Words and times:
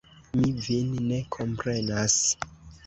Mi 0.37 0.47
vin 0.69 0.89
ne 1.11 1.21
komprenas. 1.37 2.19